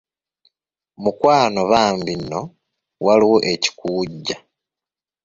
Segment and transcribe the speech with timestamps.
[1.03, 2.41] Mukwano bambi nno,
[3.05, 4.37] waliwo ekikuwujja.